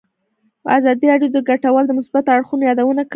ازادي 0.77 1.05
راډیو 1.11 1.33
د 1.33 1.37
کډوال 1.47 1.85
د 1.87 1.91
مثبتو 1.99 2.29
اړخونو 2.35 2.63
یادونه 2.69 3.01
کړې. 3.03 3.09